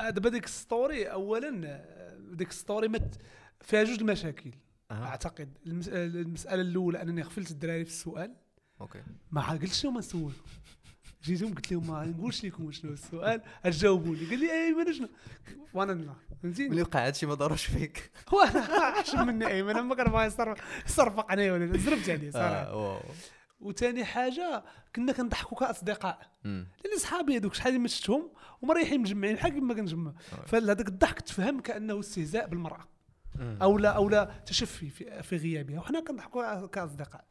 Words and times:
آه، 0.00 0.10
دابا 0.10 0.28
ديك 0.30 0.46
story 0.46 1.04
اولا 1.06 1.60
آه، 1.64 2.16
ديك 2.32 2.52
story 2.52 2.88
مت 2.88 3.14
فيها 3.60 3.82
جوج 3.84 3.98
المشاكل. 4.00 4.50
أها. 4.90 5.04
أعتقد 5.06 5.58
المس- 5.66 5.88
آه، 5.88 6.06
المسألة 6.06 6.62
الأولى 6.62 7.02
أنني 7.02 7.22
غفلت 7.22 7.50
الدراري 7.50 7.84
في 7.84 7.90
السؤال. 7.90 8.34
okay. 8.80 9.02
ما 9.30 9.50
قلتش 9.50 9.84
لهم 9.84 9.98
نسول 9.98 10.32
جيتهم 11.24 11.54
قلت 11.54 11.72
لهم 11.72 11.86
ما 11.86 12.04
نقولش 12.06 12.44
لكم 12.44 12.72
شنو 12.72 12.92
السؤال. 12.92 13.40
جاوبوني. 13.66 14.24
قال 14.26 14.38
لي 14.38 14.66
ايمن 14.66 14.92
شنو. 14.92 15.08
وأنا 15.74 15.92
لا. 15.92 16.14
فهمتيني 16.42 16.68
ملي 16.68 16.82
وقع 16.82 17.06
هادشي 17.06 17.26
ما 17.26 17.34
ضروش 17.34 17.64
فيك. 17.64 18.10
وأنا 18.32 18.60
احسن 19.00 19.26
مني 19.26 19.46
ايمن 19.46 19.72
ما 19.74 19.94
كان 19.94 20.06
باغي 20.12 20.26
يصرف 20.26 20.58
يصرفق 20.86 21.30
عليا 21.30 21.52
ولا 21.52 21.78
زربت 21.78 22.10
عليه 22.10 22.28
آه، 22.28 22.30
صراحة. 22.30 22.76
wow. 22.76 23.00
وثاني 23.60 24.04
حاجة 24.04 24.64
كنا 24.96 25.12
كنضحكوا 25.12 25.58
كأصدقاء. 25.58 26.30
لأن 26.84 26.98
صحابي 26.98 27.36
هذوك 27.36 27.54
شحال 27.54 27.80
ما 27.80 27.88
شفتهم 27.88 28.30
ومريحين 28.62 29.00
مجمعين 29.00 29.34
بحال 29.34 29.52
كيما 29.52 29.74
كنجمع. 29.74 30.12
فهذاك 30.46 30.88
الضحك 30.88 31.20
تفهم 31.20 31.60
كأنه 31.60 32.00
استهزاء 32.00 32.46
بالمرأة. 32.48 32.88
أو 33.40 33.78
لا 33.78 33.88
أو 33.88 34.08
لا 34.08 34.42
تشفي 34.46 34.90
في, 34.90 35.22
في 35.22 35.36
غيابها. 35.36 35.78
وحنا 35.78 36.00
كنضحكوا 36.00 36.66
كأصدقاء. 36.66 37.24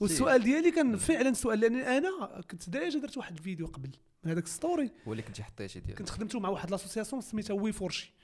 والسؤال 0.00 0.42
ديالي 0.42 0.70
كان 0.70 0.96
فعلا 0.96 1.32
سؤال 1.32 1.60
لاني 1.60 1.98
أنا 1.98 2.40
كنت 2.50 2.70
déjà 2.70 2.98
درت 2.98 3.16
واحد 3.16 3.36
الفيديو 3.36 3.66
قبل 3.66 3.90
من 4.24 4.30
هذاك 4.30 4.46
story 4.46 4.90
هو 5.08 5.12
اللي 5.12 5.22
كنتي 5.22 5.42
حطيتي 5.42 5.80
ديال 5.80 5.96
كنت 5.98 6.10
خدمته 6.10 6.40
مع 6.40 6.48
واحد 6.48 6.70
l'association 6.70 7.22
سميتها 7.22 7.54
وي 7.54 7.72
فورشي 7.72 8.14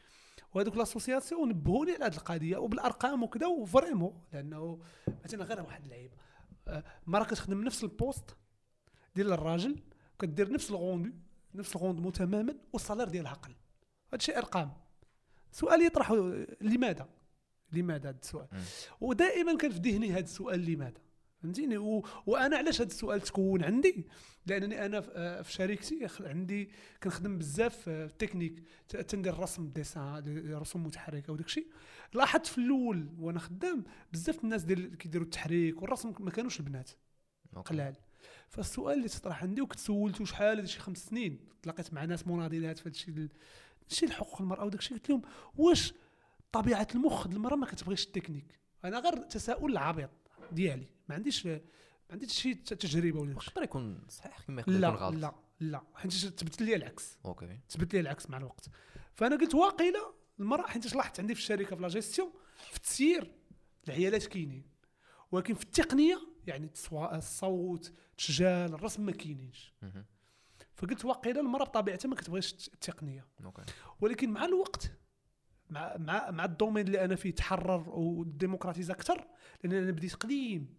وهذوك 0.54 0.76
l'association 0.76 1.48
نبهوني 1.48 1.92
على 1.92 2.04
هذه 2.04 2.16
القضية 2.16 2.56
وبالأرقام 2.56 3.22
وكذا 3.22 3.46
و 3.46 3.55
vraiment 3.55 4.22
لأنه 4.32 4.80
مثلا 5.24 5.44
غير 5.44 5.62
واحد 5.62 5.84
اللعيبة. 5.84 6.14
آه، 6.70 6.84
مرة 7.06 7.24
كتخدم 7.24 7.64
نفس 7.64 7.84
ال 7.84 7.93
poste 7.93 8.36
ديال 9.14 9.32
الراجل 9.32 9.76
كدير 10.18 10.52
نفس 10.52 10.70
ال 10.70 10.76
rende- 10.76 11.10
نفس 11.54 11.76
ال 11.76 11.80
rendement 11.80 12.12
تماما 12.12 12.54
وال 12.72 12.80
salaire 12.80 13.08
ديالها 13.08 13.32
أقل. 13.32 13.54
هذا 14.12 14.22
شيء 14.22 14.38
أرقام. 14.38 14.72
سؤال 15.52 15.82
يطرح 15.82 16.12
لماذا؟ 16.60 17.08
لماذا 17.72 18.08
هذا 18.08 18.18
السؤال. 18.22 18.46
ودائما 19.00 19.56
كان 19.56 19.70
في 19.70 19.78
ذهني 19.78 20.12
هذا 20.12 20.24
السؤال 20.24 20.64
لماذا؟ 20.64 21.00
فهمتيني؟ 21.42 21.76
و... 21.78 22.04
وأنا 22.26 22.56
علاش 22.56 22.80
هذا 22.80 22.90
السؤال 22.90 23.20
تكون 23.20 23.64
عندي؟ 23.64 24.06
لأنني 24.46 24.86
أنا 24.86 25.00
في- 25.00 25.10
آه، 25.14 25.42
في 25.42 25.52
شركتي 25.52 26.06
عندي 26.20 26.70
كنخدم 27.02 27.38
بزاف 27.38 27.76
في 27.78 27.90
التكنيك 27.90 28.62
تندير 28.88 29.32
الرسم 29.32 29.68
dessin 29.68 30.52
رسوم 30.54 30.84
متحركة 30.86 31.32
وداك 31.32 31.46
الشيء 31.46 31.66
لاحظت 32.14 32.46
في 32.46 32.58
الأول 32.58 33.08
وأنا 33.18 33.38
خدام 33.38 33.84
بزاف 34.12 34.44
الناس 34.44 34.62
ديال 34.64 34.98
كيديروا 34.98 35.24
التحريك 35.24 35.82
والرسم 35.82 36.14
ما 36.20 36.30
كانوش 36.30 36.60
البنات. 36.60 36.90
قلال. 37.64 37.94
فالسؤال 38.48 38.96
اللي 38.98 39.08
تطرح 39.08 39.42
عندي 39.42 39.60
وكنت 39.60 39.78
سولته 39.78 40.24
شحال 40.24 40.58
هذا 40.58 40.66
شي 40.66 40.78
خمس 40.80 40.98
سنين 41.06 41.38
تلاقيت 41.62 41.94
مع 41.94 42.04
ناس 42.04 42.26
مناضلات 42.26 42.78
في 42.78 42.82
هذا 42.88 42.94
الشيء 42.94 43.28
شي 43.88 44.06
الحقوق 44.06 44.40
المرأة 44.42 44.64
وداك 44.64 44.80
الشيء 44.80 44.96
قلت 44.96 45.10
لهم 45.10 45.22
واش 45.56 45.94
طبيعة 46.52 46.88
المخ 46.94 47.26
المرأة 47.26 47.56
ما 47.56 47.66
كتبغيش 47.66 48.06
التكنيك؟ 48.06 48.60
أنا 48.84 48.98
غير 48.98 49.16
تساؤل 49.16 49.76
عبيط 49.76 50.10
ديالي. 50.52 50.86
ما 51.08 51.14
عنديش 51.14 51.46
ما 51.46 51.60
عنديش 52.10 52.32
شي 52.32 52.54
تجربة 52.54 53.20
ولا 53.20 53.40
شي. 53.40 53.50
يقدر 53.50 53.62
يكون 53.62 54.06
صحيح 54.08 54.40
كما 54.40 54.60
يقدر 54.60 54.74
يكون 54.74 54.88
غلط؟ 54.88 55.14
لا 55.14 55.34
لا. 55.60 55.82
حيت 55.94 56.12
تبت 56.12 56.62
لي 56.62 56.76
العكس. 56.76 57.18
okay. 57.24 57.60
تبت 57.68 57.94
لي 57.94 58.00
العكس 58.00 58.30
مع 58.30 58.38
الوقت. 58.38 58.66
فأنا 59.14 59.36
قلت 59.36 59.54
واقيلا 59.54 60.12
المرأة 60.40 60.66
حيت 60.66 60.94
لاحظت 60.94 61.20
عندي 61.20 61.34
في 61.34 61.40
الشركة 61.40 61.76
في 61.76 61.82
لا 61.82 61.88
جيستيون 61.88 62.32
في 62.70 62.76
التسيير 62.76 63.32
العيالات 63.88 64.26
كاينين. 64.26 64.70
ولكن 65.32 65.54
في 65.54 65.62
التقنية 65.62 66.20
يعني 66.46 66.70
الصوت 66.92 67.92
التسجيل 68.12 68.46
الرسم 68.46 69.06
ما 69.06 69.12
كاينينش. 69.12 69.74
فقلت 70.74 71.04
واقيلا 71.04 71.40
المرأة 71.40 71.64
بطبيعتها 71.64 72.08
ما 72.08 72.14
كتبغيش 72.14 72.52
التقنية. 72.52 73.26
okay. 73.44 73.62
ولكن 74.00 74.30
مع 74.30 74.44
الوقت 74.44 74.92
مع 75.70 75.96
مع 75.96 76.30
مع 76.30 76.44
ال 76.44 76.49
domaine 76.49 76.86
اللي 76.86 77.04
أنا 77.04 77.16
فيه 77.16 77.30
تحرر 77.30 77.88
و 77.88 77.97
démocratisa 77.97 78.92
أكثر 78.92 79.26
لأن 79.64 79.72
أنا 79.72 79.90
بديت 79.90 80.14
قديم. 80.14 80.74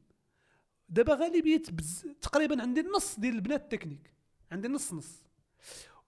دابا 0.89 1.13
غالبيه 1.13 1.63
بز... 1.71 2.07
تقريبا 2.21 2.61
عندي 2.61 2.81
النص 2.81 3.19
ديال 3.19 3.35
البنات 3.35 3.71
تكنيك. 3.71 4.13
عندي 4.51 4.67
نص 4.67 4.93
نص. 4.93 5.23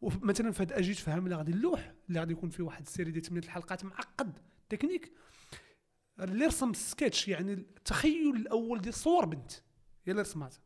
ومثلا 0.01 0.51
في 0.51 0.63
هذا 0.63 0.77
أجي 0.79 0.93
تفهم 0.93 1.25
اللي 1.25 1.35
غادي 1.35 1.51
اللوح 1.51 1.93
اللي 2.09 2.19
غادي 2.19 2.33
يكون 2.33 2.49
فيه 2.49 2.63
واحد 2.63 2.81
ال 2.81 2.86
série 2.86 3.11
ديال 3.11 3.23
8 3.23 3.45
الحلقات 3.45 3.85
معقد 3.85 4.39
تكنيك 4.69 5.11
اللي 6.19 6.45
رسم 6.45 6.73
سكتش 6.73 7.27
يعني 7.27 7.53
التخيل 7.53 8.35
الأول 8.35 8.81
ديال 8.81 8.93
صور 8.93 9.25
بنت. 9.25 9.51
هي 10.05 10.11
اللي 10.11 10.21
رسماتها. 10.21 10.59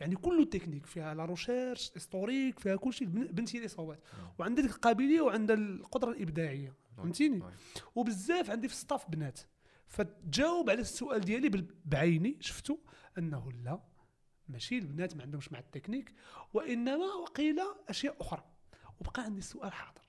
يعني 0.00 0.16
كله 0.16 0.44
تكنيك 0.44 0.86
فيها 0.86 1.14
la 1.14 1.24
recherche 1.24 1.92
historique 1.94 2.58
فيها 2.58 2.76
كل 2.76 2.92
شيء. 2.92 3.08
بنت 3.08 3.56
هي 3.56 3.58
اللي 3.58 3.68
صوبات. 3.68 4.00
وعندها 4.38 4.64
القابلية 4.64 5.20
وعندها 5.20 5.56
القدرة 5.56 6.10
الإبداعية. 6.10 6.74
فهمتيني؟ 7.02 7.44
oui. 7.44 7.52
وبزاف 7.94 8.50
عندي 8.50 8.68
في 8.68 8.74
ال 8.74 8.80
staff 8.80 9.10
بنات. 9.10 9.40
فتجاوب 9.86 10.70
على 10.70 10.80
السؤال 10.80 11.20
ديالي 11.20 11.66
بعيني 11.84 12.36
شفتو؟ 12.40 12.78
أنه 13.18 13.52
لا 13.52 13.80
ماشي 14.48 14.78
البنات 14.78 15.16
ما 15.16 15.22
عندهمش 15.22 15.52
مع 15.52 15.58
التكنيك 15.58 16.14
وإنما 16.54 17.06
وقيل 17.22 17.58
أشياء 17.88 18.16
أخرى. 18.20 18.44
وبقى 19.00 19.22
عندي 19.22 19.38
السؤال 19.38 19.72
حاضر. 19.72 20.00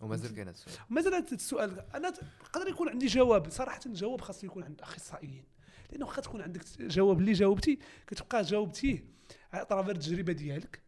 ومازال 0.00 0.34
كاين 0.34 0.48
هذا 0.48 0.56
السؤال. 0.56 0.76
مازال 0.90 1.14
هذا 1.14 1.34
السؤال. 1.34 1.80
أنا 1.94 2.12
قدر 2.52 2.68
يكون 2.68 2.88
عندي 2.88 3.06
جواب. 3.06 3.50
صراحة 3.50 3.80
الجواب 3.86 4.20
خاص 4.20 4.44
يكون 4.44 4.64
عند 4.64 4.80
أخصائيين. 4.80 5.44
لأنه 5.90 6.06
واخا 6.06 6.22
تكون 6.22 6.42
عندك 6.42 6.64
جواب. 6.80 7.20
اللي 7.20 7.32
جاوبتي 7.32 7.78
كتبقى 8.06 8.42
جاوبتيه 8.42 9.04
على 9.52 9.64
طرافير 9.64 9.94
التجربة 9.94 10.32
ديالك 10.32 10.82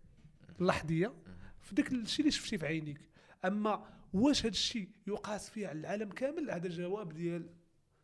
اللحظية. 0.60 1.14
في 1.60 1.74
داك 1.74 1.92
الشيء 1.92 2.20
اللي 2.20 2.30
شفتي 2.30 2.58
في 2.58 2.66
عينيك. 2.66 3.00
أما 3.44 3.86
واش 4.14 4.40
هذا 4.40 4.48
الشيء 4.48 4.88
يقاس 5.06 5.50
فيه 5.50 5.68
على 5.68 5.78
العالم 5.80 6.08
كامل؟ 6.10 6.50
هذا 6.50 6.66
الجواب 6.66 7.12
ديال 7.12 7.46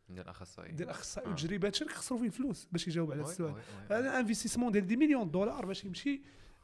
ديال 0.09 0.21
الاخصائي 0.25 0.73
ديال 0.73 0.89
الاخصائي 0.89 1.27
آه. 1.27 1.31
هادشي 1.31 1.47
اللي 1.85 1.95
خسروا 1.95 2.19
فيه 2.21 2.27
الفلوس 2.27 2.69
باش 2.73 2.89
يجاوب 2.89 3.13
على 3.13 3.23
السؤال. 3.23 3.55
هذا 3.91 4.19
investissement 4.21 4.73
ديال 4.73 4.87
des 4.87 4.97
millions 4.97 5.31
دولار 5.31 5.67
باش 5.67 5.85
يمشي 5.85 6.23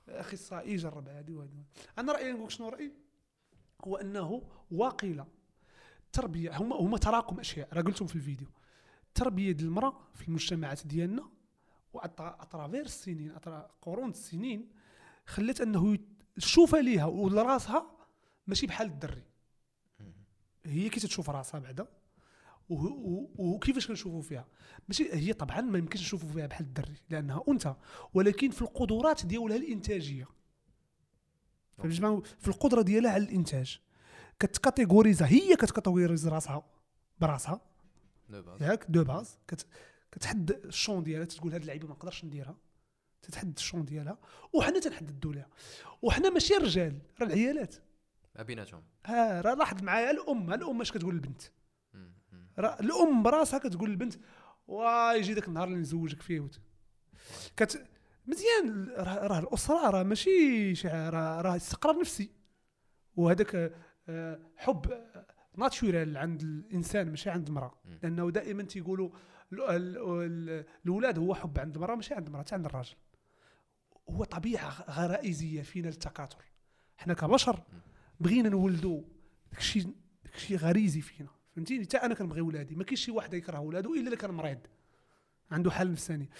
أخصائي 0.09 0.73
يجرب 0.73 1.09
هذه 1.09 1.33
وهذه 1.35 1.65
أنا 1.99 2.13
رأيي 2.13 2.33
نقول 2.33 2.53
شنو 2.53 2.69
رأيي؟ 2.69 2.93
هو 3.85 3.97
أنه 3.97 4.43
واقيلا 4.71 5.27
التربيه 6.07 6.57
هما 6.57 6.77
هما 6.77 6.99
تراكم 6.99 7.41
أشياء. 7.41 7.69
راه 7.73 7.83
قلتهم 7.83 8.09
في 8.09 8.17
الفيديو. 8.17 8.47
التربيه 9.09 9.53
ديال 9.53 9.69
المرأة 9.69 9.97
في 10.15 10.29
المجتمعات 10.29 10.87
ديالنا 10.87 11.31
و 11.93 12.03
à 12.03 12.12
travers 12.12 12.81
السنين 12.85 13.35
أطرا- 13.37 13.71
قرون 13.83 14.11
السنين 14.11 14.69
خلت 15.27 15.61
أنه 15.61 15.99
الشوفه 16.37 16.81
ليها 16.81 17.05
ولراسها 17.05 17.91
ماشي 18.47 18.67
بحال 18.67 18.87
الدري. 18.87 19.23
هي 20.67 20.89
كي 20.89 21.01
تشوف 21.01 21.31
راسها 21.31 21.61
بعدا 21.61 21.87
وكيفاش 23.39 23.87
كنشوفوا 23.87 24.23
فيها؟ 24.23 24.47
ماشي 24.89 25.13
هي 25.13 25.33
طبعا 25.33 25.61
ما 25.61 25.79
يمكنش 25.79 26.01
نشوفوا 26.01 26.29
فيها 26.29 26.47
بحال 26.47 26.67
الدري 26.67 26.95
لأنها 27.11 27.45
أنثى 27.49 27.75
ولكن 28.15 28.51
في 28.51 28.63
القدرات 28.63 29.27
ديالها 29.27 29.57
الإنتاجية. 29.57 30.29
فهمتي؟ 31.73 31.97
شنو؟ 31.97 32.21
في 32.21 32.49
القدرة 32.49 32.83
ديالها 32.83 33.11
على 33.11 33.25
الإنتاج. 33.25 33.81
كت 34.39 34.54
catégorise 34.54 35.27
هي 35.27 35.57
كت 35.57 35.69
catégorise 35.69 36.29
راسها 36.29 36.65
براسها. 37.21 37.61
de 38.29 38.43
base. 38.43 38.63
ياك؟ 38.63 38.87
de 38.89 39.05
base 39.05 39.39
كت 39.49 39.67
كتحدد 40.13 40.67
الشون 40.67 41.03
ديالها 41.03 41.25
تقول 41.25 41.53
هاد 41.53 41.61
اللعيبة 41.61 41.89
ما 41.89 41.95
نقدرش 41.95 42.25
نديرها. 42.25 42.57
تتحدد 43.23 43.57
الشون 43.57 43.85
ديالها 43.85 44.19
وحنا 44.53 44.81
تنحددوا 44.81 45.35
لها 45.35 45.49
وحنا 46.03 46.31
ماشي 46.31 46.55
رجال 46.55 46.99
راه 47.21 47.27
العيالات. 47.27 47.75
بيناتهم 48.43 48.83
ها 49.07 49.41
راه 49.41 49.55
لاحظ 49.55 49.83
معايا 49.83 50.11
الأم. 50.11 50.53
الأم 50.53 50.81
اش 50.81 50.93
كتقول 50.93 51.15
للبنت. 51.15 51.43
راه 52.59 52.81
الأم 52.81 53.23
براسها 53.23 53.59
كتقول 53.59 53.91
للبنت 53.91 54.15
ويجي 54.67 55.35
داك 55.35 55.49
النهار 55.49 55.69
اللي 55.69 55.79
نزوجك 55.79 56.23
فيه. 56.23 56.41
وت... 56.41 56.61
كت 57.57 57.87
مزيان. 58.27 58.89
راه 58.99 59.39
الأسرة 59.39 59.91
راه 59.91 60.03
ماشي 60.03 60.75
شي 60.75 60.89
راه 60.89 61.41
راه 61.41 61.57
استقرار 61.57 61.99
نفسي. 62.01 62.31
وهذاك 63.17 63.73
آه، 64.09 64.41
حب 64.57 64.87
ناتشورال 65.57 66.17
عند 66.17 66.43
الإنسان 66.43 67.11
ماشي 67.11 67.31
عند 67.31 67.49
المرأة. 67.49 67.75
لأنه 68.03 68.31
دائما 68.31 68.63
تيقولوا 68.63 69.11
ال- 69.53 69.63
ال- 69.63 69.99
ال- 69.99 70.65
الأولاد 70.85 71.19
هو 71.19 71.35
حب 71.35 71.59
عند 71.59 71.75
المرأة 71.75 71.95
ماشي 71.95 72.15
عند 72.15 72.27
المرأة 72.27 72.45
عند 72.53 72.67
الراجل. 72.67 72.95
هو 74.11 74.25
طبيعة 74.25 74.85
غرائزية 74.91 75.63
فينا 75.63 75.89
التكاثر 75.89 76.45
حنا 76.97 77.15
كبشر 77.15 77.63
بغينا 78.21 78.49
نولدوا 78.49 79.03
داكشي 79.53 79.87
داكشي 80.25 80.57
غريزي 80.57 81.01
فينا. 81.01 81.29
فهمتيني؟ 81.57 81.85
حتى 81.85 81.97
أنا 81.97 82.15
كنبغي 82.15 82.41
ولادي. 82.41 82.75
ما 82.75 82.85
كاينش 82.85 83.05
شي 83.05 83.11
واحد 83.11 83.35
يكره 83.35 83.61
ولادو 83.61 83.95
إلا 83.95 84.09
إلا 84.09 84.17
كان 84.17 84.31
مريض. 84.31 84.59
عنده 85.51 85.71
حاله 85.71 85.91
نفساني. 85.91 86.31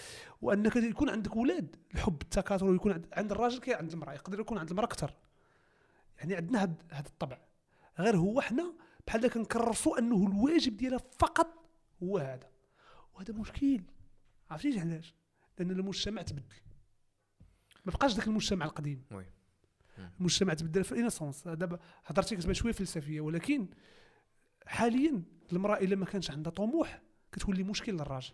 وأنك 0.41 0.75
يكون 0.75 1.09
عندك 1.09 1.35
ولاد. 1.35 1.75
الحب 1.93 2.21
التكاثر 2.21 2.65
ويكون 2.65 3.03
عند, 3.13 3.31
الراجل 3.31 3.59
كي 3.59 3.73
عند 3.73 3.91
المرأة. 3.93 4.13
يقدر 4.13 4.39
يكون 4.39 4.57
عند 4.57 4.69
المرأة 4.69 4.85
أكثر. 4.85 5.13
يعني 6.17 6.35
عندنا 6.35 6.75
هذا 6.91 7.07
الطبع. 7.07 7.39
غير 7.99 8.17
هو 8.17 8.41
حنا 8.41 8.73
بحال 9.07 9.27
كنكرسوا 9.27 9.99
أنه 9.99 10.27
الواجب 10.27 10.77
ديالها 10.77 10.99
فقط 11.19 11.69
هو 12.03 12.17
هذا. 12.17 12.49
وهذا 13.13 13.33
مشكل. 13.33 13.81
عرفتي 14.49 14.79
علاش؟ 14.79 15.15
لأن 15.59 15.71
المجتمع 15.71 16.21
تبدل. 16.21 16.43
ما 17.85 17.91
بقاش 17.91 18.13
ذاك 18.13 18.27
المجتمع 18.27 18.65
القديم. 18.65 19.03
وي. 19.11 19.25
المجتمع 20.19 20.53
تبدل 20.53 20.83
في 20.83 20.91
الانسونس 20.91 21.47
دابا 21.47 21.79
هضرتي 22.05 22.35
كتبان 22.35 22.53
شوية 22.53 22.73
فلسفية 22.73 23.21
ولكن 23.21 23.67
حاليا 24.65 25.23
المرأة 25.51 25.77
إلا 25.77 25.95
ما 25.95 26.05
كانش 26.05 26.31
عندها 26.31 26.51
طموح 26.51 27.01
كتولي 27.31 27.63
مشكل 27.63 27.93
للراجل. 27.93 28.33